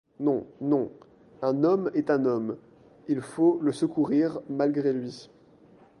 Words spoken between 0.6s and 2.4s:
non, un homme est un